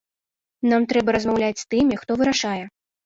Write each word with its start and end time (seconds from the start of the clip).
Нам 0.71 0.87
трэба 0.93 1.15
размаўляць 1.17 1.61
з 1.63 1.67
тымі, 1.75 2.01
хто 2.01 2.11
вырашае. 2.23 2.61